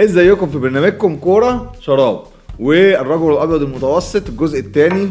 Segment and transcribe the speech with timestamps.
[0.00, 2.22] ازيكم في برنامجكم كورة؟ شراب.
[2.58, 5.10] والرجل الأبيض المتوسط الجزء الثاني.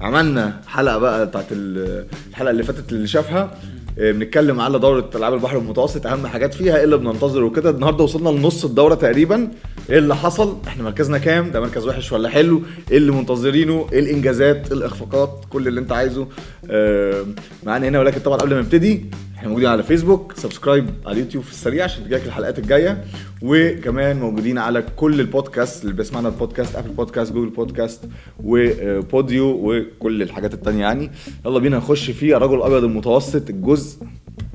[0.00, 3.58] عملنا حلقة بقى بتاعت ال- الحلقة اللي فاتت اللي شافها.
[3.98, 7.70] آه، بنتكلم على دورة العاب البحر المتوسط أهم حاجات فيها إيه اللي بننتظره وكده.
[7.70, 9.48] النهارده وصلنا لنص الدورة تقريبا.
[9.90, 14.00] إيه اللي حصل؟ إحنا مركزنا كام؟ ده مركز وحش ولا حلو؟ إيه اللي منتظرينه؟ إيه
[14.00, 16.26] الإنجازات؟ إيه الإخفاقات؟ كل اللي أنت عايزه.
[16.70, 17.24] آه،
[17.66, 19.04] معانا هنا ولكن طبعا قبل ما نبتدي
[19.42, 23.04] إحنا موجودين على فيسبوك subscribe على اليوتيوب في السريع عشان تجيلك الحلقات الجاية.
[23.42, 28.00] وكمان موجودين على كل البودكاست اللي بيسمعنا ال podcast Apple Podcast Google Podcast
[28.44, 31.10] وبوديو وكل الحاجات التانية يعني.
[31.46, 34.06] يلا بينا نخش في البحر الأبيض المتوسط الجزء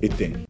[0.03, 0.46] الثاني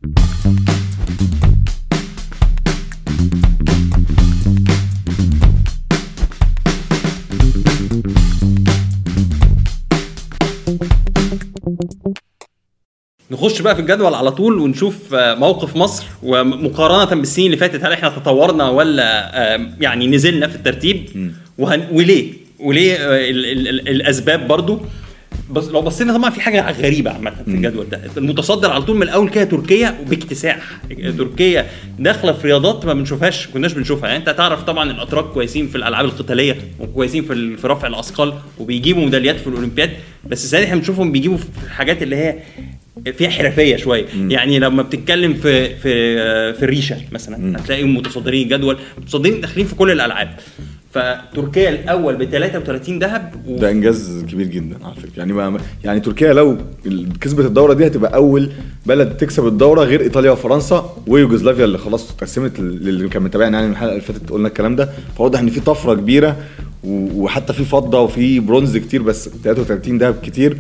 [13.38, 17.92] نخش بقى في الجدول على طول ونشوف آه، موقف مصر ومقارنة بالسنين اللي فاتت هل
[17.92, 21.88] إحنا تطورنا ولا آه، يعني نزلنا في الترتيب؟ وهن...
[21.92, 23.46] وليه؟ وليه آه، ال...
[23.46, 23.68] ال...
[23.68, 23.90] ال...
[23.90, 24.80] الأسباب برضو؟
[25.52, 29.04] بس لو بصينا طبعا في حاجة غريبة عامة في الجدول ده المتصدر على طول من
[29.04, 30.58] الأول كده تركيا وباكتساح.
[31.18, 31.68] تركيا
[32.00, 34.08] داخلة في رياضات ما بنشوفهاش كناش بنشوفها.
[34.10, 39.04] يعني انت تعرف طبعا الأتراك كويسين في الألعاب القتالية وكويسين في في رفع الأثقال وبيجيبوا
[39.04, 39.92] ميداليات في الأولمبياد
[40.30, 42.36] بس السنة دي إحنا بنشوفهم بيجيبوا في الحاجات اللي هي
[43.18, 44.06] فيها حرفية شوية.
[44.30, 49.92] يعني لما بتتكلم في في في الريشه مثلا هتلاقي متصدرين الجدول متصدرين داخلين في كل
[49.92, 50.30] الألعاب.
[50.94, 53.58] فتركيا الأول ب 33 ذهب و...
[53.58, 55.12] ده إنجاز كبير جدا على فكرة.
[55.18, 56.58] يعني ما يعني تركيا لو
[57.22, 58.52] كسبت الدورة دي هتبقى أول
[58.86, 63.92] بلد تكسب الدورة غير إيطاليا وفرنسا ويوجوسلافيا اللي خلاص اتقسمت اللي كان متابعنا يعني الحلقة
[63.92, 64.90] اللي فاتت قلنا الكلام ده.
[65.18, 66.38] فواضح إن في طفرة كبيرة
[66.84, 70.58] وحتى في فضة وفي برونز كتير بس 33 دهب كتير.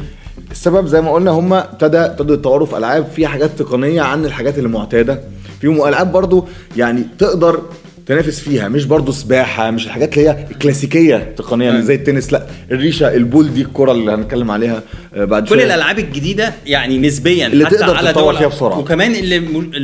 [0.52, 4.58] السبب زي ما قلنا هم ابتدى ابتدوا يتطوروا في ألعاب فيها حاجات تقنية عن الحاجات
[4.58, 5.22] اللي معتادة.
[5.62, 7.62] فيهم ألعاب برضو يعني تقدر
[8.06, 12.48] تنافس فيها مش برضو سباحة مش الحاجات اللي هي الكلاسيكية تقنيا اللي زي التنس لا.
[12.72, 14.84] الريشة البول دي الكرة اللي هنتكلم عليها
[15.16, 15.66] آه، بعد كل شوية.
[15.66, 18.80] الألعاب الجديدة يعني نسبيا اللي حتى تقدر على دول فيها بسرعة.
[18.80, 19.40] وكمان اللي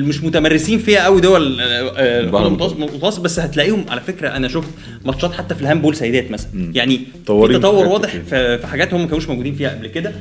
[0.05, 1.63] مش متمرسين فيها قوي دول آه،
[1.97, 4.69] آه، المتوسط المتوسط بس هتلاقيهم على فكرة أنا شفت
[5.05, 6.49] ماتشات حتى في الهاندبول سيدات مثلا.
[6.73, 6.97] يعني
[7.27, 8.09] في في تطور واضح.
[8.29, 10.11] في في حاجات هم ما كانوش موجودين فيها قبل كده.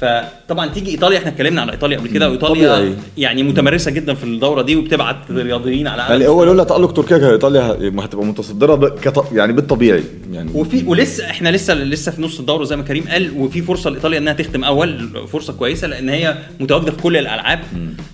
[0.00, 2.94] فطبعا تيجي إيطاليا إحنا اتكلمنا على إيطاليا قبل كده وإيطاليا طبيعي.
[3.18, 7.60] يعني متمرسة جدا في الدورة دي وبتبعت رياضيين على يعني هو لولا تألق تركيا ايطاليا
[7.62, 9.32] ه- هتبقى متصدرة ب- كط...
[9.32, 10.02] يعني بالطبيعي.
[10.32, 13.90] يعني وفي ولسه إحنا لسه لسه في نص الدورة زي ما كريم قال وفي فرصة
[13.90, 14.64] لإيطاليا إنها تختم.
[14.64, 17.60] أول فرصة كويسة لأن هي متواجدة في كل الألعاب.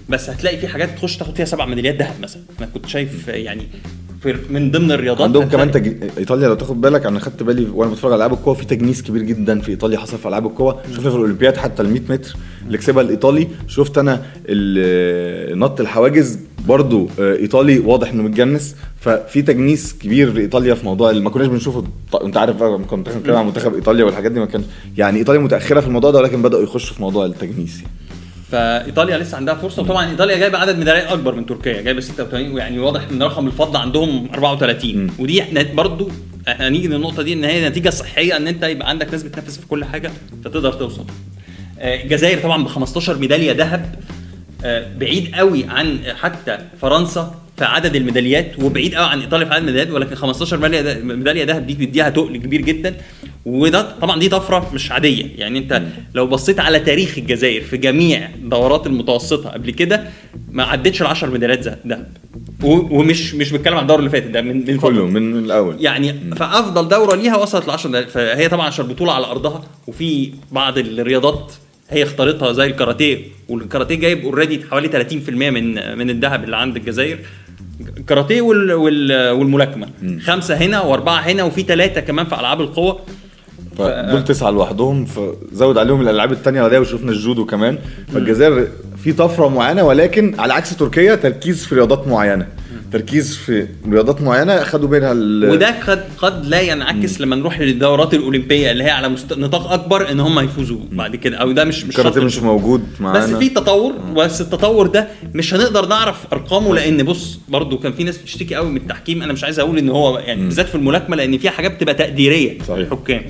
[0.09, 2.43] بس هتلاقي في حاجات تخش تاخد فيها سبع ميداليات ذهب مثلا.
[2.59, 3.63] أنا كنت شايف يعني
[4.51, 5.93] من ضمن الرياضات عندهم كمان تج...
[6.19, 9.23] إيطاليا لو تاخد بالك أنا خدت بالي وأنا بتفرج على ألعاب القوة في تجنيس كبير
[9.23, 10.81] جدا في إيطاليا حصل في ألعاب القوة.
[10.93, 12.37] شفنا في الأولمبياد حتى ال 100 متر
[12.67, 13.49] اللي كسبها الإيطالي.
[13.69, 18.77] شفت أنا ال- نط الحواجز برضو آه، إيطالي واضح إنه متجنس.
[19.01, 21.85] ففي تجنيس كبير لايطاليا في موضوع اللي ما كناش بنشوفه.
[22.25, 24.63] أنت عارف بقى لما كنا بنتكلم عن منتخب إيطاليا والحاجات دي ما كان
[24.99, 27.89] يعني إيطاليا متأخرة في الموضوع ده ولكن بدأوا يخشوا في موضوع التجنيس يعني.
[28.51, 32.79] فإيطاليا لسه عندها فرصة وطبعا إيطاليا جايبة عدد ميداليات أكبر من تركيا جايبة 86 ويعني
[32.79, 36.11] واضح إن رقم الفضه عندهم 34 ودي إحنا برضو
[36.49, 39.67] إحنا هنيجي للنقطة دي إن هي نتيجة صحية إن أنت يبقى عندك ناس بتنافس في
[39.67, 40.11] كل حاجة
[40.45, 41.05] فتقدر توصل.
[41.81, 43.95] آه، الجزائر طبعا ب 15 ميدالية ذهب
[44.65, 49.63] آه، بعيد قوي عن حتى فرنسا في عدد الميداليات وبعيد قوي عن إيطاليا في عدد
[49.63, 52.95] الميداليات ولكن 15 ميدالية ده- ميدالية ذهب دي بتديها تقل كبير جدا.
[53.47, 55.27] وده طبعا دي طفرة مش عادية.
[55.37, 55.83] يعني أنت
[56.15, 60.05] لو بصيت على تاريخ الجزائر في جميع دورات المتوسطة قبل كده
[60.51, 62.07] ما عدتش ال 10 ميداليات ذهب-
[62.65, 65.77] ومش مش بتكلم عن الدور اللي فاتت ده من من كله من الأول.
[65.81, 70.31] يعني فأفضل دورة ليها وصلت ل 10 دقائق فهي طبعا عشان البطوله على أرضها وفي
[70.53, 71.53] بعض الرياضات
[71.91, 73.19] هي اختارتها زي الكاراتيه.
[73.49, 77.19] والكاراتيه جايب اوريدي حوالي 30% من من الذهب اللي عند الجزائر.
[77.99, 79.89] الكاراتيه وال وال والملاكمة.
[80.25, 83.01] خمسة هنا وأربعة هنا وفي ثلاثة كمان في ألعاب القوة.
[83.79, 87.79] فدول تسعة لوحدهم فزود عليهم الألعاب التانية بعدها وشفنا الجودو كمان.
[88.15, 88.69] فالجزائر
[89.05, 92.47] في طفرة معينة ولكن على عكس تركيا تركيز في رياضات معينة.
[92.93, 95.51] تركيز في رياضات معينة خدوا منها ال...
[95.51, 99.33] وده قد قد لا ينعكس لما نروح للدورات الأولمبية اللي هي على مست...
[99.33, 102.19] نطاق أكبر إن هم يفوزوا بعد كده أو ده مش مش شرط.
[102.19, 103.19] مش موجود معانا.
[103.27, 108.05] بس في تطور بس التطور ده مش هنقدر نعرف أرقامه لأن بص برضو كان في
[108.05, 109.23] ناس بتشتكي قوي من التحكيم.
[109.23, 112.59] أنا مش عايز أقول إن هو يعني بالذات في الملاكمة لأن فيها حاجات بتبقى تقديرية
[112.59, 112.79] صحيح.
[112.79, 113.23] الحكام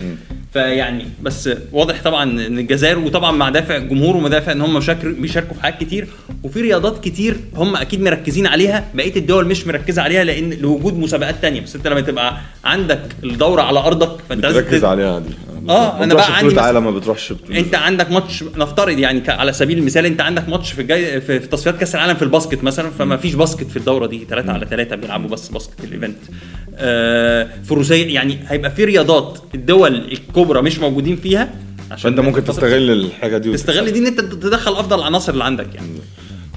[0.55, 5.63] فيعني بس واضح طبعا إن الجزائر وطبعا مع دافع الجمهور ومدافع إن هم بيشاركوا في
[5.63, 6.07] حاجات كتير.
[6.43, 8.85] وفي رياضات كتير هم أكيد مركزين عليها.
[8.95, 11.61] بقية الدول مش مركزة عليها لأن لوجود مسابقات تانية.
[11.61, 15.29] بس أنت لما تبقى عندك الدورة على أرضك فأنت لازم بتركز تد- عليها دي.
[15.71, 17.59] أنا بتروحش بقى عندي عالم ما بتروحش بطولة.
[17.59, 21.41] أنت عندك ماتش نفترض يعني ك- على سبيل المثال أنت عندك ماتش في الجاي في,
[21.41, 24.53] في تصفيات كأس العالم في ال basket مثلا فما فيش basket في الدورة دي 3
[24.53, 26.17] على 3 بيلعبوا بس basket ال event.
[26.77, 31.55] آه فروسيه يعني هيبقى في رياضات الدول الكبرى مش موجودين فيها
[31.99, 35.89] فأنت ممكن تستغل الحاجة دي تستغل دي إن أنت تدخل أفضل العناصر اللي عندك يعني.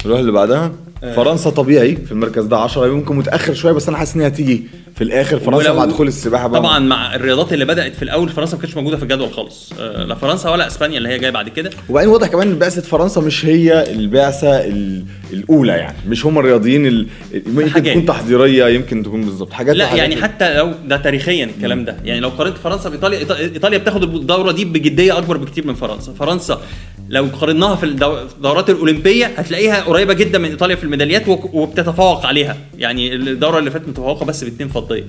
[0.06, 0.72] نروح اللي بعدها؟
[1.02, 4.62] فرنسا طبيعي في المركز ده 10 ممكن متأخر شوية بس أنا حاسس إن هي هتيجي
[4.96, 5.38] في الآخر.
[5.38, 6.60] فرنسا مع دخول السباحة بقى.
[6.60, 9.72] طبعا مع الرياضات اللي بدأت في الأول فرنسا ما كانتش موجودة في الجدول خالص.
[9.80, 11.70] آه لا فرنسا ولا إسبانيا اللي هي جاية بعد كده.
[11.88, 15.96] وبعدين واضح كمان إن بعثة فرنسا مش هي البعثة ال- الأولى يعني.
[16.08, 17.06] مش هم الرياضيين ال-
[17.46, 17.92] يمكن حاجات.
[17.92, 19.52] تكون تحضيرية يمكن تكون بالظبط.
[19.52, 21.96] حاجات لا يعني حتى لو ده تاريخيا الكلام ده.
[22.04, 26.12] يعني لو قارنت فرنسا بإيطاليا إيطاليا بتاخد الدورة دي بجدية أكبر بكتير من فرنسا.
[26.12, 26.60] فرنسا
[27.08, 32.56] لو قارناها في الدو- الدورات الأولمبية هتلاقيها قريبة جدا من إيطاليا في الميداليات وبتتفوق عليها.
[32.78, 35.04] يعني الدورة اللي فاتت متفوقة بس باثنين فضية.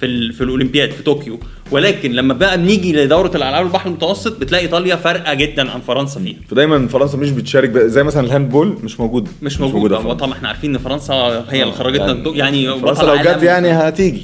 [0.00, 1.38] في ال- في الأولمبياد في طوكيو.
[1.70, 6.36] ولكن لما بقى بنيجي لدورة الألعاب البحر المتوسط بتلاقي إيطاليا فارقة جدا عن فرنسا فيها.
[6.50, 9.98] فدايما فرنسا مش بتشارك زي مثلا ال handball مش موجود مش موجودة.
[9.98, 10.14] فرنسا.
[10.14, 11.14] طبعا إحنا عارفين إن فرنسا
[11.50, 12.62] هي اللي خرجتنا يعني.
[12.62, 13.42] يعني فرنسا لو جت.
[13.42, 14.22] يعني هتيجي.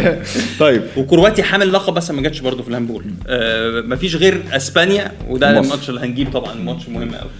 [0.60, 0.82] طيب.
[0.96, 3.04] وكرواتيا حامل لقب بس ما جاتش برضه في ال handball.
[3.26, 5.60] آه مفيش غير إسبانيا وده.
[5.60, 7.30] الماتش اللي هنجيبه طبعا الماتش مهم قوي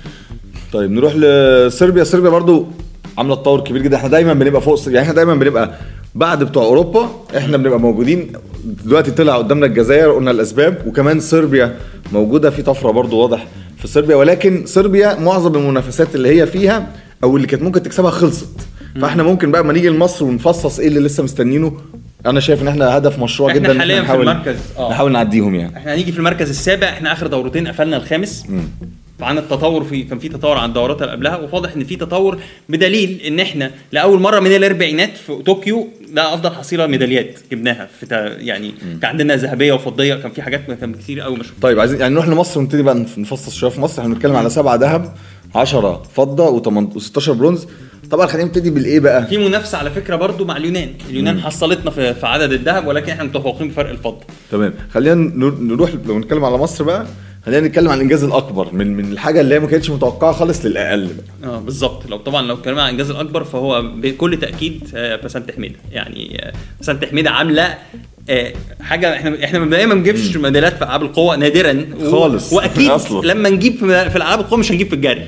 [0.73, 2.05] طيب نروح لصربيا.
[2.05, 2.67] صربيا برضو
[3.19, 3.97] عاملة تطور كبير جدا.
[3.97, 5.75] إحنا دايما بنبقى فوق يعني إحنا دايما بنبقى
[6.15, 8.33] بعد بتوع أوروبا إحنا بنبقى موجودين.
[8.85, 11.77] دلوقتي طلع قدامنا الجزائر قلنا الأسباب وكمان صربيا
[12.13, 12.51] موجودة.
[12.51, 13.47] في طفرة برضو واضح
[13.79, 16.87] في صربيا ولكن صربيا معظم المنافسات اللي هي فيها
[17.25, 18.49] أو اللي كانت ممكن تكسبها خلصت.
[19.01, 21.73] فإحنا ممكن بقى ما نيجي لمصر ونفصص إيه اللي لسه مستنينه
[22.27, 24.91] أنا شايف إن إحنا هدف مشروع إحنا جدا إن حالياً في المركز، آه.
[24.91, 25.77] نحاول نعديهم يعني.
[25.77, 26.89] إحنا هنيجي في المركز السابع.
[26.89, 28.45] إحنا آخر دورتين قفلنا الخامس.
[29.23, 32.39] عن التطور في كان في تطور عن الدورات اللي قبلها وواضح إن في تطور
[32.69, 38.07] بدليل إن إحنا لأول مرة من الأربعينات في طوكيو ده أفضل حصيلة ميداليات جبناها في
[38.41, 42.15] يعني كان عندنا ذهبية وفضية كان في حاجات كان كتير قوي مش طيب عايزين يعني
[42.15, 44.03] نروح لمصر ونبتدي بقى نفصص شوية في مصر.
[44.03, 45.15] إحنا بنتكلم على سبعة ذهب
[45.55, 47.67] 10 فضة و16 برونز.
[48.11, 50.89] طبعا خلينا نبتدي بالإيه بقى؟ في منافسة على فكرة برضو مع اليونان.
[51.11, 54.21] اليونان حصلتنا في, في عدد الذهب ولكن إحنا متفوقين بفرق الفضة.
[54.53, 54.75] تمام.
[54.95, 57.07] خلينا نر- نروح لو نتكلم على مصر بقى
[57.47, 61.07] خلينا نتكلم عن الانجاز الأكبر من من الحاجة اللي هي ما كانتش متوقعة خالص للأقل.
[61.43, 62.07] بقى آه بالظبط.
[62.07, 65.77] لو طبعا لو اتكلمنا عن الانجاز الأكبر فهو بكل تأكيد آه، بسنت حميدة.
[65.93, 67.79] يعني آه، بسنت حميدة عاملة
[68.81, 72.53] حاجة إحنا إحنا دايما ما بنجيبش ميداليات في ألعاب القوى نادرا و- خالص.
[72.53, 73.27] وأكيد أصلاً.
[73.27, 75.25] لما نجيب في ألعاب القوى مش هنجيب في الجري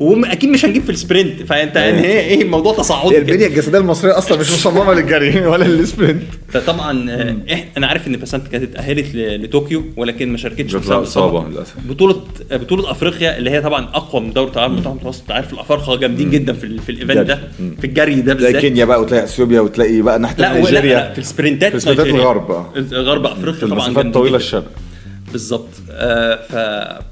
[0.00, 3.18] واكيد مش هنجيب في ال sprint فأنت يعني هي إيه الموضوع تصاعدي.
[3.18, 8.06] البنية الجسدية المصرية أصلا مش مصممة للجري ولا لل sprint فطبعا آه، إح أنا عارف
[8.06, 11.02] إن بسنت كانت اتأهلت ل- لطوكيو ولكن ما شاركتش بسبب.
[11.02, 11.74] إصابة للأسف.
[11.88, 12.20] بطوله
[12.52, 16.52] آه، بطولة أفريقيا اللي هي طبعا أقوى من دورة العالم المتوسط عارف الأفارقة جامدين جدا
[16.52, 17.38] في, ال- في ال event ده.
[17.80, 21.70] في الجري ده تلاقي بالذات كينيا بقى وتلاقي إثيوبيا وتلاقي بقى ناحية نيجيريا في السبرنتات
[21.70, 22.06] في السبرنتات.
[22.06, 24.44] الغرب آه غرب أفريقيا طبعا الطويله جداً.
[24.44, 24.70] الشرق.
[25.32, 25.68] بالظبط.
[25.90, 26.38] آه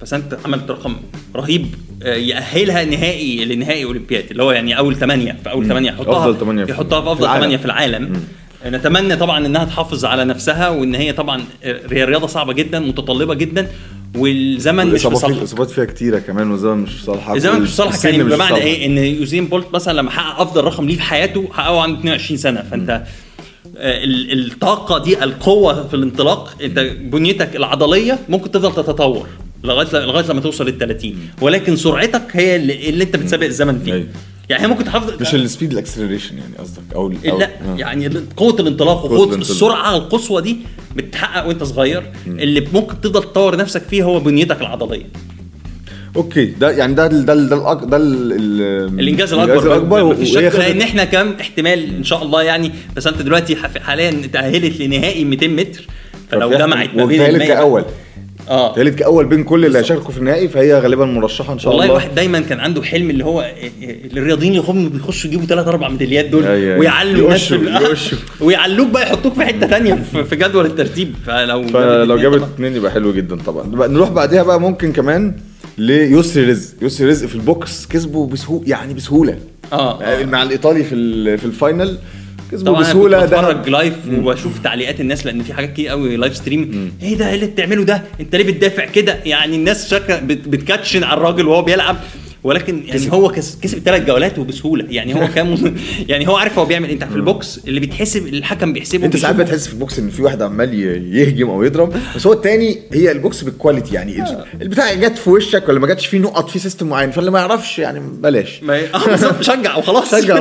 [0.01, 0.97] فبسنت عملت رقم
[1.37, 1.67] رهيب
[2.03, 6.41] آه يأهلها نهائي لنهائي أولمبياد اللي هو يعني أول ثمانية في أول ثمانية يحطها أفضل
[6.41, 7.27] ثمانية في- يحطها في أفضل.
[7.27, 8.23] ثمانية في العالم.
[8.67, 13.35] نتمنى طبعا إنها تحافظ على نفسها وإن هي طبعا آه، هي رياضة صعبة جدا متطلبة
[13.35, 13.69] جدا
[14.17, 17.75] والزمن مش في صالحها الإصابات فيها كتيرة كمان والزمن مش في صالحها الزمن مش في
[17.75, 18.63] صالحك يعني بمعنى صالحك.
[18.63, 22.37] إيه؟ إن يوسين بولت مثلا لما حقق أفضل رقم ليه في حياته حققه عنده 22
[22.37, 22.63] سنة.
[22.71, 23.07] فأنت آه، ال-
[23.81, 29.27] الطاقة دي القوة في الانطلاق انت بنيتك العضلية ممكن تفضل تتطور
[29.65, 33.93] لغاية لغاية لما توصل لل 30 ولكن سرعتك هي اللي, اللي انت بتسابق الزمن فيه
[33.93, 34.07] أيوة.
[34.51, 37.77] يعني هي ممكن تحافظ مش ال speed ال acceleration يعني قصدك أو لا آه.
[37.77, 39.35] يعني قوة الانطلاق وقوة.
[39.35, 40.57] السرعة القصوى دي
[40.97, 45.07] بتتحقق وانت صغير اللي ممكن تفضل تطور نفسك فيه هو بنيتك العضلية
[46.17, 50.15] okay ده يعني ده ال- ده ال- ده ده ال- ال- الإنجاز الأكبر الأكبر ما
[50.15, 54.11] فيش أي شك لأن إحنا كم احتمال إن شاء الله يعني بس أنت دلوقتي حاليا
[54.33, 55.87] تاهلت لنهائي 200 متر
[56.31, 57.85] فلو جمعت ما بين كأول
[58.49, 61.85] آه تهيألك كأول بين كل اللي هيشاركوا في النهائي فهي غالبا مرشحة إن شاء والله
[61.85, 63.51] الله الواحد دايما كان عنده حلم اللي هو
[64.17, 66.45] الرياضيين اللي هم بيخشوا يجيبوا ثلاث أربع ميداليات دول.
[66.47, 67.55] ويعلوا الناس.
[68.41, 69.95] ويعلوك بقى يحطوك في حتة ثانية
[70.31, 72.43] في جدول الترتيب فلو فلو جابت.
[72.43, 75.35] اثنين يبقى حلو جدا طبعا نروح بعديها بقى ممكن كمان
[75.81, 77.87] ليسري رزق؟ يسري رزق في ال box.
[77.87, 79.39] كسبوا بسهوله يعني بسهولة.
[79.73, 81.99] آه يعني مع الإيطالي في في ال final.
[82.53, 83.19] كسبوا أنا بسهولة.
[83.27, 87.29] ده بتفرج live وبشوف تعليقات الناس لأن في حاجات كتير قوي live stream إيه ده؟
[87.29, 91.47] إيه اللي بتعمله ده؟ أنت ليه بتدافع كده؟ يعني الناس بت- بت coach على الراجل
[91.47, 91.97] وهو بيلعب.
[92.45, 94.87] ولكن يعني هو كس- كسب ثلاث جولات وبسهولة.
[94.91, 95.75] يعني هو كان
[96.09, 99.37] يعني هو عارف هو بيعمل انت في ال box اللي بيتحسب الحكم بيحسبه انت ساعات.
[99.37, 100.75] بتحس في ال box إن في واحد عمال
[101.15, 105.19] يهجم أو يضرب بس هو التاني هي ال box بال quality يعني ال- البتاع جت
[105.19, 108.63] في وشك ولا ما جاتش فيه نقط في system معين فاللي ما يعرفش يعني بلاش.
[108.63, 109.43] ما آه بالظبط.
[109.43, 110.15] شجع وخلاص.
[110.15, 110.39] شجع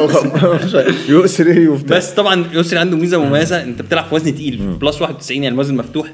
[1.10, 1.98] يسري وبتاع.
[1.98, 4.58] بس طبعا يسري عنده ميزة مميزة أنت بتلعب في وزن تقيل.
[4.82, 6.08] plus 91 يعني الوزن مفتوح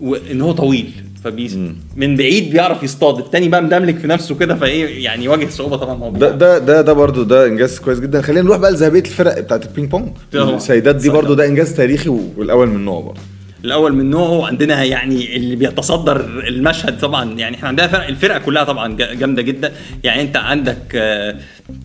[0.00, 0.90] وإن هو طويل.
[1.28, 5.48] ف فبي من بعيد بيعرف يصطاد التاني بقى مدملك في نفسه كده فإيه يعني يواجه
[5.48, 8.20] صعوبة طبعا ده ده ده ده برضه ده إنجاز كويس جدا.
[8.22, 10.08] خلينا نروح بقى لذهبيه الفرق بتاعت البينج بونج.
[10.34, 11.14] السيدات دي صح.
[11.14, 13.20] برضه ده إنجاز تاريخي والأول من نوعه برضه
[13.64, 18.64] الأول من نوعه عندنا يعني اللي بيتصدر المشهد طبعا يعني إحنا عندنا فرق الفرقة كلها
[18.64, 19.72] طبعا جا- جامدة جدا.
[20.04, 21.36] يعني أنت عندك آه،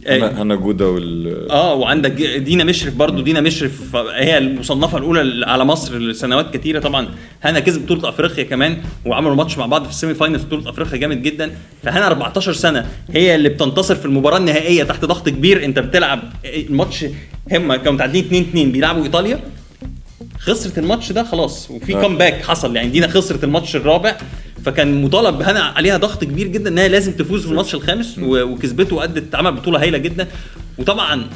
[0.07, 5.45] آه، هنا هنا جودة وال آه وعندك دينا مشرف برضو دينا مشرف هي المصنفة الأولى
[5.45, 7.07] على مصر لسنوات كتيرة طبعا.
[7.43, 10.69] هنا كسب بطولة أفريقيا كمان وعملوا ماتش مع بعض في ال semi final في بطولة
[10.69, 11.51] أفريقيا جامد جدا.
[11.83, 15.65] فهنا 14 سنة هي اللي بتنتصر في المباراة النهائية تحت ضغط كبير.
[15.65, 17.05] أنت بتلعب الماتش
[17.51, 19.39] هم كانوا متعادلين 2 2 بيلعبوا إيطاليا.
[20.43, 22.01] خسرت الماتش ده خلاص وفي آه.
[22.01, 22.75] comeback حصل.
[22.75, 24.17] يعني دينا خسرت الماتش الرابع
[24.65, 29.35] فكان مطالب هنا عليها ضغط كبير جدا إنها لازم تفوز في الماتش الخامس وكسبته وأدت
[29.35, 30.27] عمل بطولة هايلة جدا.
[30.77, 31.27] وطبعا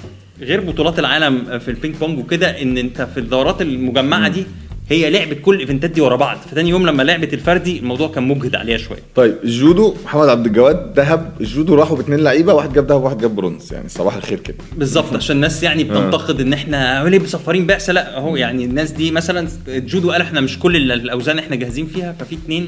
[0.42, 4.46] غير بطولات العالم في البينج بونج وكده إن أنت في الدورات المجمعة دي
[4.90, 6.38] هي لعبت كل الايفنتات دي ورا بعض.
[6.52, 9.00] فتاني يوم لما لعبت الفردي الموضوع كان مجهد عليها شوية.
[9.16, 13.36] طيب الجودو محمد عبد الجواد ذهب الجودو راحوا باثنين لعيبة واحد جاب ذهب وواحد جاب
[13.36, 14.56] برونز يعني صباح الخير كده.
[14.78, 19.12] بالظبط عشان الناس يعني بتنتقد إن إحنا ليه مسفرين بعثه لا أهو يعني الناس دي
[19.12, 22.68] مثلا الجودو قال إحنا مش كل ال- الأوزان إحنا جاهزين فيها ففي اتنين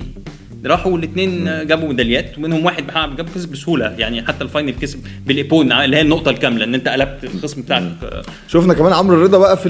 [0.65, 2.83] راحوا والاثنين جابوا ميداليات ومنهم واحد
[3.17, 3.95] جاب كسب بسهولة.
[3.97, 7.83] يعني حتى ال final كسب بالإيبون اللي هي النقطة الكاملة إن أنت قلبت الخصم بتاعك.
[8.47, 9.69] شفنا كمان عمرو رضا بقى في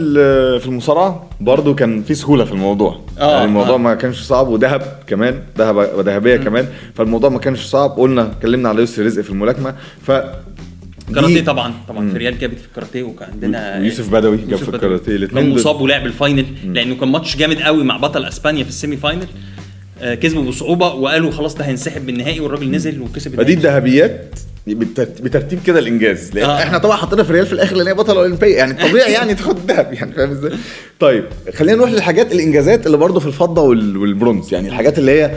[0.59, 3.01] في المصارعة برضه كان في سهولة في الموضوع.
[3.19, 3.77] آه، يعني الموضوع آه.
[3.77, 6.67] ما كانش صعب وذهب كمان ذهب وذهبية كمان.
[6.95, 9.75] فالموضوع ما كانش صعب قلنا اتكلمنا على يسري رزق في الملاكمة.
[10.07, 10.11] ف
[11.15, 12.09] كاراتيه طبعا طبعا.
[12.09, 14.75] فريال جابت في الكاراتيه وكان عندنا ويوسف بدوي جاب يوسف في.
[14.75, 18.63] الكاراتيه كان الاثنين مصاب ولعب ال final لأنه كان ماتش جامد قوي مع بطل أسبانيا
[18.63, 19.27] في ال semi final.
[20.03, 23.53] كسبوا بصعوبه وقالوا خلاص ده هينسحب بالنهائي والراجل نزل وكسب فدي النهائي.
[23.53, 24.35] الذهبيات
[24.67, 26.31] بترت- بترتيب كده الإنجاز.
[26.33, 26.59] لأن آه.
[26.59, 26.63] آه.
[26.63, 28.55] إحنا طبعا حطينا فريال في الآخر لأن هي بطلة أولمبية.
[28.57, 30.51] يعني طبيعي يعني تاخد الذهب يعني فاهم إزاي؟
[30.99, 31.23] طيب
[31.55, 34.53] خلينا نروح للحاجات الإنجازات اللي برضه في الفضة وال- والبرونز.
[34.53, 35.31] يعني الحاجات اللي هي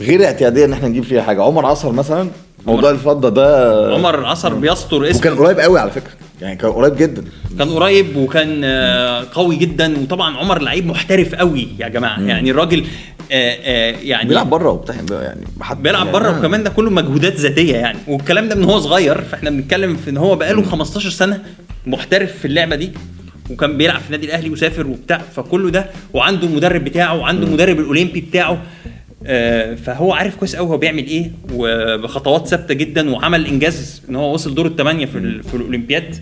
[0.00, 1.42] غير اعتيادية إن إحنا نجيب فيها حاجة.
[1.42, 2.28] عمر عصر مثلا
[2.66, 5.18] موضوع الفضة ده عمر عصر بيستر اسمه.
[5.20, 6.10] وكان قريب قوي على فكرة.
[6.42, 7.24] يعني كان قريب جدا.
[7.58, 9.98] كان قريب وكان آه، قوي جدا.
[10.02, 12.20] وطبعا عمر لعيب محترف قوي يا جماعة.
[12.20, 12.86] يعني الراجل آه، آه،
[13.32, 15.06] يعني بيلعب بره وبتاع يعني
[15.80, 16.38] بيلعب يعني بره آه.
[16.38, 17.98] وكمان ده كله مجهودات ذاتية يعني.
[18.08, 21.42] والكلام ده من هو صغير فإحنا بنتكلم في إن هو بقاله 15 سنة
[21.86, 22.92] محترف في اللعبة دي
[23.50, 28.20] وكان بيلعب في النادي الأهلي وسافر وبتاع فكله ده وعنده المدرب بتاعه وعنده المدرب الأولمبي
[28.20, 28.62] بتاعه
[29.26, 34.34] آه، فهو عارف كويس قوي هو بيعمل إيه وبخطوات ثابتة جدا وعمل إنجاز إن هو
[34.34, 36.16] وصل دور الثمانيه في, في الأولمبياد.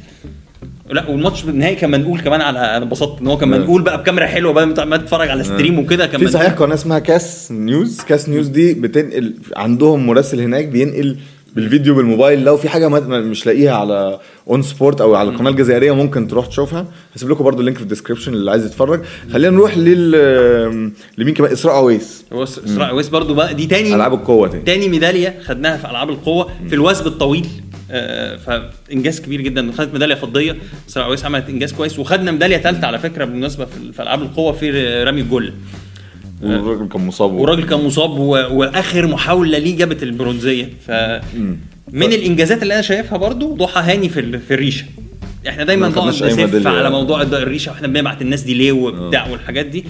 [0.92, 3.58] لا والماتش بالنهائي كان منقول كمان على أنا انبسطت إن هو كان آه.
[3.58, 6.28] منقول بقى بكاميرا حلوة بقى ما تتفرج على stream وكده كان في.
[6.28, 8.00] صحيح قناة اسمها كاس نيوز.
[8.00, 11.16] كاس نيوز دي بتنقل عندهم مراسل هناك بينقل
[11.54, 12.44] بالفيديو بالموبايل.
[12.44, 14.18] لو في حاجة مش لاقيها على
[14.50, 16.86] اون سبورت أو على القناة الجزائرية ممكن تروح تشوفها.
[17.14, 19.00] هسيب لكم برضو ال link في ال description اللي عايز يتفرج.
[19.32, 22.24] خلينا نروح لل لمين كمان؟ إسراء عويس.
[22.32, 24.62] هو س- اسراء عويس برضو بقى دي تاني ألعاب القوة تاني.
[24.62, 27.46] تاني ميدالية خدناها في ألعاب القوة في الوثب الطويل.
[27.46, 27.69] آه،
[28.36, 29.72] فإنجاز كبير جدا.
[29.72, 30.56] خدت ميدالية فضية.
[30.88, 31.98] اسراء عويس عملت إنجاز كويس.
[31.98, 34.70] وخدنا ميدالية ثالثه على فكرة بالمناسبة في ألعاب القوة في
[35.04, 35.52] رمي الجلة.
[36.42, 37.32] والراجل كان مصاب.
[37.32, 38.30] والراجل كان مصاب و...
[38.30, 40.68] وآخر محاولة ليه جابت البرونزية.
[40.86, 40.90] ف
[41.92, 44.40] من الإنجازات اللي أنا شايفها برضو ضحى هاني في ال...
[44.40, 44.84] في الريشة.
[45.48, 46.66] إحنا دايما ما نقعد نسف.
[46.66, 49.84] على موضوع الريشة وإحنا بنبعت الناس دي ليه وبتاع والحاجات دي.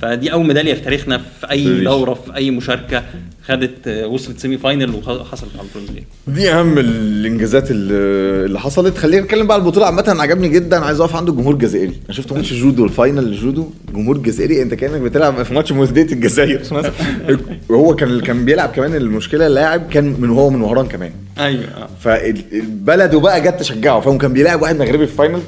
[0.00, 1.84] فدي أول ميدالية في تاريخنا في أي.
[1.84, 3.04] دورة في أي مشاركة.
[3.48, 8.98] خدت آه، وصلت semi final وحصلت على البرونزيه دي أهم الإنجازات اللي حصلت.
[8.98, 9.86] خلينا نتكلم بقى على البطولة.
[9.86, 10.84] عامة عجبني جدا.
[10.84, 11.92] عايز أقف عنده جمهور جزائري.
[12.06, 16.12] أنا شفت ماتش جودو ال final الجودو جمهور جزائري أنت كأنك بتلعب في ماتش مولودية
[16.12, 16.62] الجزائر.
[17.68, 21.10] وهو كان كان بيلعب كمان المشكلة اللاعب كان من هو من وهران كمان.
[21.38, 21.88] أيوه.
[22.00, 24.00] فالبلد بقى جت تشجعه.
[24.00, 25.40] فهو كان بيلاعب واحد مغربي في ال final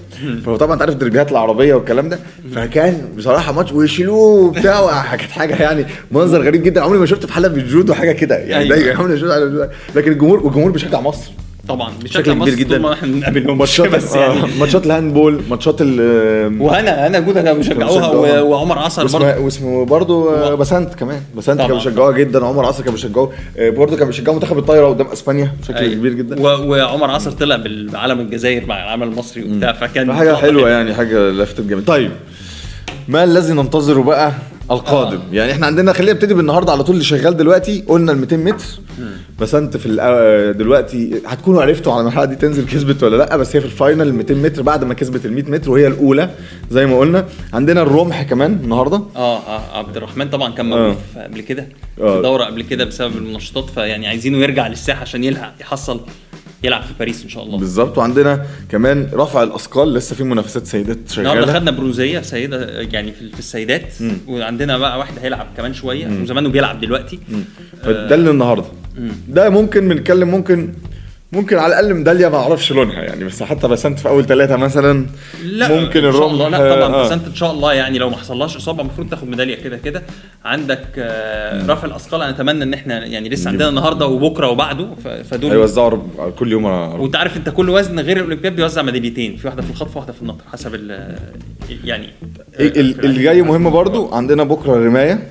[0.44, 2.18] فهو طبعا أنت عارف الدربيات العربية والكلام ده.
[2.54, 5.16] فكان بصراحة ماتش ويشيلوه وبتاع.
[5.16, 6.80] كانت حاجة يعني منظر غريب جدا.
[6.80, 8.36] عمري ما شفت في حلبة الجودو حاجة كده.
[8.38, 8.76] يعني أيوة.
[8.94, 9.16] دايما.
[9.16, 9.66] شفت حلبة الجودو.
[9.94, 11.30] لكن الجمهور والجمهور بيشجع مصر
[11.68, 11.92] طبعا.
[12.04, 12.78] بشكل كبير جدا.
[12.78, 14.40] ما إحنا بنقابلهم ماتشات بس يعني.
[14.42, 19.38] آه، ماتشات ال handball ماتشات ال وهنا هنا جودة كانوا بيشجعوها وعمر عصر برضه.
[19.38, 21.20] واسمه برضه بسنت كمان.
[21.36, 21.60] بسنت.
[21.60, 22.46] كانوا بيشجعوها جدا.
[22.46, 23.32] عمر عصر كان بيشجعوه.
[23.58, 25.94] آه، برضه كان بيشجعوا منتخب الطايرة قدام إسبانيا بشكل أيوة.
[25.94, 26.40] كبير جدا.
[26.42, 30.94] وعمر عصر طلع بال- بعلم الجزائر مع العلم المصري وبتاع فكان حاجة حلوة يعني.
[30.94, 32.10] حاجة لفتت جامد طيب
[33.08, 34.32] ما الذي ننتظره بقى؟
[34.70, 35.34] القادم آه.
[35.34, 38.64] يعني إحنا عندنا خلينا نبتدي بالنهاردة على طول اللي شغال دلوقتي قلنا ال 200 متر
[39.40, 43.56] بس أنت في الأ- دلوقتي هتكونوا عرفتوا على المرحلة دي تنزل كسبت ولا لأ بس
[43.56, 46.30] هي في الفاينل ال 200 متر بعد ما كسبت ال 100 متر وهي الأولى
[46.70, 50.76] زي ما قلنا عندنا الرمح كمان النهارده آه آه عبد الرحمن طبعا كان آه.
[50.88, 51.68] موقوف قبل كده
[52.00, 52.16] آه.
[52.16, 56.00] في دورة قبل كده بسبب المنشطات فيعني عايزينه يرجع للساحة عشان يلحق يحصل
[56.64, 57.58] يلعب في باريس إن شاء الله.
[57.58, 57.98] بالظبط.
[57.98, 61.58] وعندنا كمان رفع الأثقال لسه في منافسات سيدات النهارده شغالة.
[61.58, 63.94] خدنا برونزية سيدة يعني في في السيدات.
[64.26, 66.22] وعندنا بقى واحد هيلعب كمان شوية.
[66.22, 67.18] وزمانه بيلعب دلوقتي.
[67.82, 68.64] فده اللي النهارده
[69.28, 70.72] ده ممكن بنتكلم ممكن
[71.32, 75.06] ممكن على الأقل ميدالية ما أعرفش لونها يعني بس حتى بسنت في أول ثلاثة مثلا
[75.44, 76.48] لا ممكن إن شاء الله.
[76.48, 77.04] لا طبعا آه.
[77.06, 80.02] بس انت إن شاء الله يعني لو ما حصلهاش إصابة المفروض تاخد ميدالية كده كده.
[80.44, 84.88] عندك آه، رفع الأثقال أنا أتمنى إن إحنا يعني لسه عندنا النهارده وبكرة وبعده
[85.30, 89.46] فدول هيوزعوا رب- كل يوم وأنت عارف أنت كل وزن غير الأولمبياد بيوزع ميداليتين في
[89.46, 91.16] واحدة في الخطف وواحدة في النط حسب ال
[91.84, 92.06] يعني
[92.60, 95.28] ال- اللي جاي مهم برضو عندنا بكرة الرماية.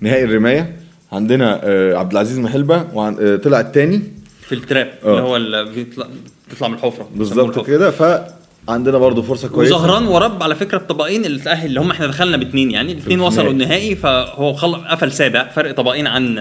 [0.00, 0.72] نهائي الرماية.
[1.12, 4.02] عندنا آه، عبد العزيز محلبة آه، طلع الثاني
[4.48, 5.10] في التراب آه.
[5.10, 6.06] اللي هو اللي بيطلع
[6.50, 7.66] بيطلع من الحفرة بالظبط.
[7.66, 12.06] كده فعندنا برضو فرصة كويسة وزهران ورب على فكرة الطبقين اللي تأهل اللي هم إحنا
[12.06, 13.96] دخلنا باثنين يعني الاثنين وصلوا النهائي.
[13.96, 14.52] فهو.
[14.90, 16.38] قفل سابع فرق طبقين عن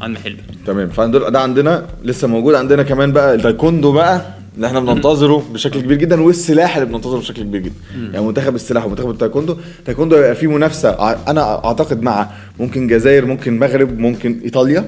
[0.00, 0.36] عن محل
[0.66, 4.22] تمام فعندنا ده عندنا لسه موجود عندنا كمان بقى التايكوندو بقى
[4.56, 7.74] اللي إحنا بننتظره بشكل كبير جدا والسلاح اللي بننتظره بشكل كبير جدا
[8.12, 10.90] يعني منتخب السلاح ومنتخب التايكوندو التايكوندو هيبقى فيه منافسة
[11.28, 14.84] أنا أعتقد مع ممكن جزائر ممكن مغرب ممكن إيطاليا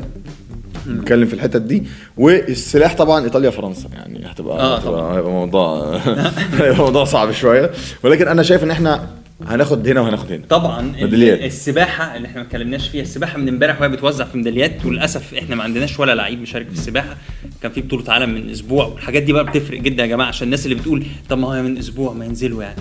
[0.88, 1.82] نتكلم في الحتت دي.
[2.16, 3.88] والسلاح طبعا إيطاليا فرنسا.
[3.92, 5.96] يعني هتبقى آه، هتبقى هيبقى موضوع
[6.60, 7.70] هيبقى موضوع صعب شوية.
[8.02, 9.08] ولكن أنا شايف إن إحنا
[9.46, 10.42] هناخد هنا وهناخد هنا.
[10.50, 11.40] طبعا ميداليات.
[11.40, 15.56] السباحة اللي إحنا ما اتكلمناش فيها السباحة من امبارح وهي بتوزع في ميداليات وللأسف إحنا
[15.56, 17.16] ما عندناش ولا لعيب مشارك في السباحة.
[17.62, 18.86] كان في بطولة عالم من أسبوع.
[18.86, 21.78] والحاجات دي بقى بتفرق جدا يا جماعة عشان الناس اللي بتقول طب ما هو من
[21.78, 22.76] أسبوع ما ينزلوا يعني.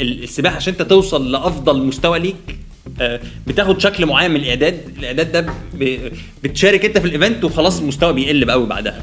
[0.00, 2.56] ال- السباحة عشان أنت توصل لأفضل مستوى ليك
[3.46, 4.80] بتاخد شكل معين من الإعداد.
[4.98, 5.46] الإعداد ده
[6.44, 9.00] بتشارك أنت في ال event وخلاص المستوى بيقل قوي بعدها.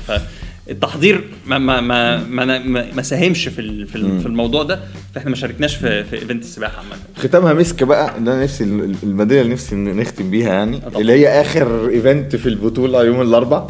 [0.67, 2.59] فالتحضير ما ما ما ما,
[2.95, 4.79] ما, ساهمش في في ال- في الموضوع ده.
[5.15, 6.95] فإحنا ما شاركناش في في event السباحة عامة.
[7.17, 11.01] ختامها مسك بقى ان أنا نفسي ال- الميدالية اللي نفسي نختم بيها يعني طبعا.
[11.01, 13.67] اللي هي آخر event في البطولة يوم الأربع.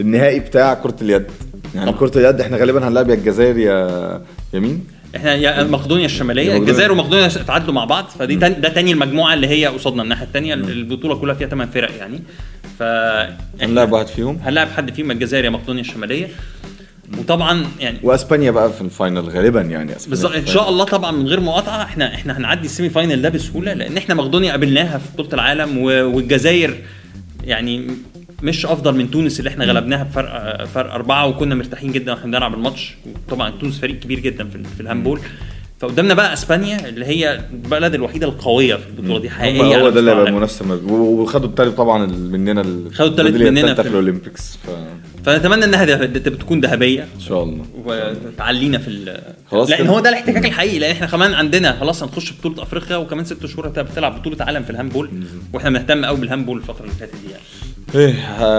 [0.00, 1.24] النهائي بتاع كرة اليد.
[1.74, 1.92] يعني.
[1.92, 4.22] كرة اليد إحنا غالبا هنلعب يا الجزائر يا
[4.54, 4.84] يا مين؟
[5.16, 6.56] إحنا يا مقدونيا الشمالية.
[6.56, 10.54] الجزائر ومقدونيا تعادلوا مع بعض فدي تاني ده تاني المجموعة اللي هي قصادنا الناحية الثانية
[10.54, 12.20] البطولة كلها فيها ثمان فرق يعني.
[12.78, 12.82] ف
[13.62, 14.38] هنلعب واحد فيهم.
[14.44, 16.28] هنلاعب حد فيهم الجزائر يا مقدونيا الشمالية.
[17.18, 21.10] وطبعا يعني وإسبانيا بقى في ال final غالبا يعني إسبانيا بالظبط إن شاء الله طبعا
[21.10, 24.98] من غير مقاطعة إحنا إحنا هنعدي ال semi final ده بسهولة لأن إحنا مقدونيا قابلناها
[24.98, 26.74] في بطوله العالم والجزائر
[27.44, 27.86] يعني
[28.42, 32.54] مش أفضل من تونس اللي إحنا غلبناها بفرق فرق أربعة وكنا مرتاحين جدا وإحنا بنلعب
[32.54, 32.94] الماتش.
[33.30, 35.20] طبعا تونس فريق كبير جدا في, ال- في ال handball.
[35.80, 40.10] فقدامنا بقى إسبانيا اللي هي البلد الوحيدة القوية في البطولة دي حقيقيه هو ده اللي
[40.10, 40.32] هيبقى.
[40.32, 42.62] منافسه وخدوا التالت طبعا مننا
[42.94, 47.02] خدوا التالت مننا في في ال- Olympics ف- فنتمنى إنها ده- تكون ذهبية.
[47.16, 47.64] إن شاء الله.
[47.84, 50.78] وتعلينا في ال خلاص لأن؟ هو ده الاحتكاك الحقيقي.
[50.78, 54.62] لأن إحنا كمان عندنا خلاص هنخش بطولة أفريقيا وكمان ست شهور هت- بتلعب بطولة عالم
[54.62, 55.10] في ال handball.
[55.52, 57.42] وإحنا بنهتم قوي بال handball الفترة اللي فاتت دي يعني.
[57.94, 58.14] إيه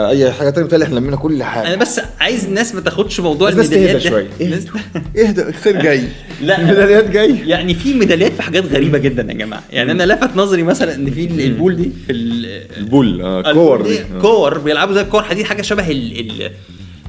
[0.09, 3.49] أي حاجة تانية بتهيألي إحنا لمينا كل أنا حاجة بس عايز الناس ما تاخدش موضوع
[3.49, 4.09] الميداليات ده.
[4.09, 4.27] شوية.
[4.41, 4.65] الناس-
[5.27, 6.03] إهدى الخير جاي.
[6.41, 6.59] لا.
[6.61, 9.63] الميداليات جاي؟ يعني في ميداليات في حاجات غريبة جدا يا جماعة.
[9.71, 13.81] يعني أنا لفت نظري مثلا إن في ال- البول دي في ال- البول آه كور
[13.81, 13.99] دي.
[14.21, 15.23] كور بيلعبوا زي الكور.
[15.23, 16.51] حديد حاجة شبه ال ال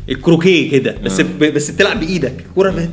[0.09, 1.39] ال croquet كده بس ب...
[1.55, 2.35] بس بتلعب بإيدك.
[2.55, 2.89] كورة.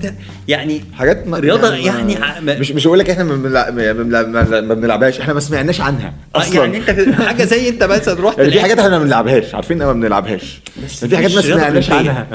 [0.47, 3.93] يعني حاجات ما رياضة يعني يعني ما- مش مش هقول لك إحنا ما بنلع- ما
[3.93, 6.13] بنلع- ما ما بنلعبهاش إحنا ما سمعناش عنها.
[6.35, 6.55] آه، أصلا.
[6.65, 6.89] يعني انت
[7.21, 10.59] حاجة زي أنت مثلا رحت يعني في حاجات إحنا ما بنلعبهاش عارفين إننا ما بنلعبهاش.
[10.85, 11.91] بس في حاجات ما سمعناش.
[11.91, 12.27] عنها.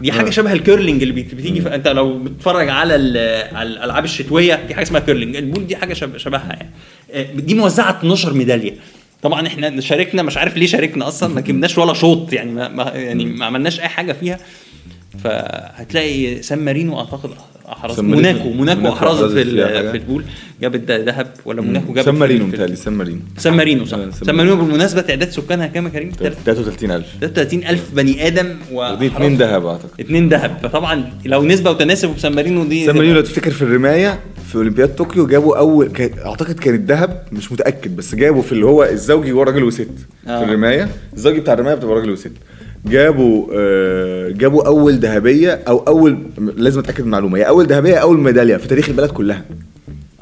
[0.00, 1.74] دي حاجة شبه ال curling اللي بت- بتيجي في...
[1.74, 2.94] أنت لو بتتفرج على
[3.52, 5.36] على الألعاب الشتوية في حاجة اسمها curling.
[5.36, 6.16] البول دي حاجة شب...
[6.16, 6.70] شبهها يعني.
[7.12, 8.72] آه، دي موزعة 12 ميدالية.
[9.22, 13.24] طبعا إحنا شاركنا مش عارف ليه شاركنا أصلا ما جبناش ولا شوط يعني ما يعني
[13.24, 14.38] ما عملناش أي حاجة فيها.
[15.18, 17.30] فهتلاقي سان مارينو أعتقد
[17.72, 17.96] أحرز.
[17.96, 18.28] سان مارينو.
[18.32, 18.50] موناكو.
[18.50, 19.44] موناكو احرزت في.
[19.90, 20.24] في البول.
[20.62, 23.20] جابت ذهب ولا موناكو جابت سان مارينو متهيألي سان مارينو.
[23.38, 23.98] سان مارينو صح.
[23.98, 26.10] آه، سان سان مارينو بالمناسبة تعداد سكانها كام يا كريم؟
[26.44, 27.82] 33000 33 ألف.
[27.94, 30.00] بني آدم ودي اتنين ذهب أعتقد.
[30.00, 30.58] اتنين ذهب.
[30.62, 34.94] فطبعا لو نسبة وتناسب وسان مارينو دي سان مارينو لو تفتكر في الرماية في أولمبياد
[34.94, 35.92] طوكيو جابوا اول
[36.26, 39.88] أعتقد كان الذهب مش متأكد بس جابوا في اللي هو الزوجي هو راجل وست.
[40.26, 40.38] آه.
[40.38, 40.88] في الرماية.
[41.14, 42.32] الزوجي بتاع الرماية بتبقى راجل وست.
[42.86, 46.18] جابوا آه جابوا أول ذهبية أو أول
[46.56, 49.44] لازم أتأكد من المعلومة هي أول ذهبية أول ميدالية في تاريخ البلد كلها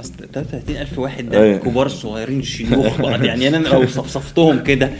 [0.01, 1.59] أصل 33 ألف واحد ده أيوة.
[1.59, 4.90] كبار صغيرين شيوخ بعض يعني أنا لو صفصفتهم كده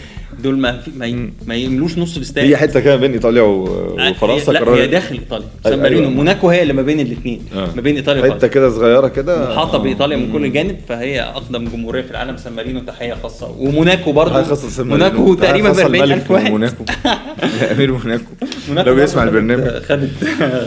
[0.43, 1.31] دول ما في ما, ي...
[1.47, 2.45] ما يملوش نص الاستاد.
[2.45, 6.11] هي حتة كده بين إيطاليا و- وفرنسا لا هي داخل إيطاليا أيوة، سان مارينو أيوة.
[6.13, 7.69] موناكو هي اللي ما بين الاثنين آه.
[7.77, 9.51] ما بين إيطاليا حتة وفرنسا كده صغيرة كده.
[9.53, 13.55] محاطه بايطاليا من كل جانب فهي أقدم جمهورية في العالم سان مارينو تحية خاصة.
[13.59, 14.45] وموناكو برضه.
[14.79, 16.51] موناكو تقريبا ب خاصة 40 الملك ألف واحد.
[16.51, 16.85] موناكو.
[17.73, 18.25] أمير موناكو.
[18.71, 19.65] لو بيسمع البرنامج.
[19.69, 20.11] خدت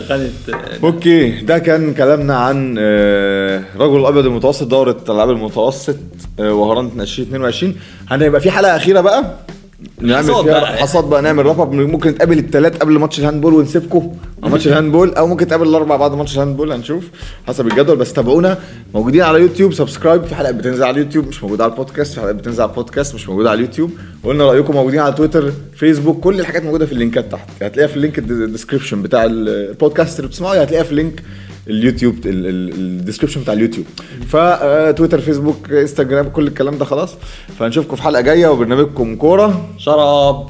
[0.08, 0.32] خدت
[0.84, 5.96] okay ده كان كلامنا عن آه، البحر الأبيض المتوسط دورة الألعاب المتوسط
[6.40, 7.74] آه، وهران 2022
[8.10, 9.24] هنبقى في حلقة أخيرة بقى.
[10.00, 10.76] نعمل حصاد فيها بقى.
[10.76, 14.12] حصاد بقى نعمل wrap up ممكن نتقابل الثلاث قبل ماتش ال handball ونسيبكم.
[14.42, 17.04] ماتش ال handball أو ممكن نتقابل الأربع بعد ماتش ال handball هنشوف.
[17.48, 18.58] حسب الجدول بس تابعونا.
[18.94, 22.14] موجودين على يوتيوب subscribe في حلقات بتنزل على اليوتيوب مش موجودة على البودكاست.
[22.14, 23.90] في حلقات بتنزل على البودكاست مش موجودة على اليوتيوب.
[24.24, 27.48] وقلنا رأيكم موجودين على تويتر فيسبوك كل الحاجات موجودة في اللينكات تحت.
[27.62, 31.22] هتلاقيها في ال link ال description بتاع البودكاست اللي بتسمعه هتلاقيها في link
[31.68, 33.86] اليوتيوب ال description بتاع اليوتيوب.
[34.28, 37.14] فتويتر فيسبوك انستجرام كل الكلام ده خلاص.
[37.58, 40.46] فهنشوفكم في حلقة جاية وبرنامجكم كورة شراب.